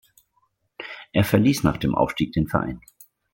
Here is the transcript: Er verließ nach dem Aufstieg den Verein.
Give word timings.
Er 1.11 1.23
verließ 1.23 1.61
nach 1.61 1.77
dem 1.77 1.93
Aufstieg 1.93 2.33
den 2.33 2.47
Verein. 2.47 2.81